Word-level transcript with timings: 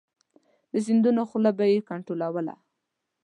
د 0.71 0.73
سیندونو 0.85 1.21
خوله 1.29 1.51
به 1.57 1.65
یې 1.71 1.79
کنترولوله. 1.89 2.55